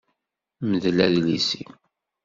[0.71, 1.71] Mdel adlis-im.